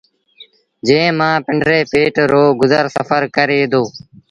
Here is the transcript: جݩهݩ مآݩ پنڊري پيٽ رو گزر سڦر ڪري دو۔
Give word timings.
جݩهݩ 0.87 1.15
مآݩ 1.19 1.43
پنڊري 1.45 1.79
پيٽ 1.91 2.15
رو 2.31 2.43
گزر 2.61 2.85
سڦر 2.95 3.23
ڪري 3.35 3.61
دو۔ 3.71 3.83